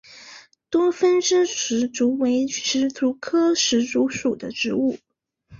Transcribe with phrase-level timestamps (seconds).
[0.71, 4.97] 多分枝石竹为石竹科石竹属的植物。